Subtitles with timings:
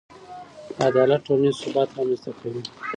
[0.87, 2.61] عدالت ټولنیز ثبات رامنځته کوي.